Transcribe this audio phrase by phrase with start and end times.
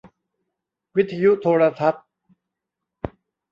[0.95, 2.05] วิทยุโทรทัศน์